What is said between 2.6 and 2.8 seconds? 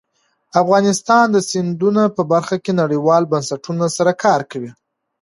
کې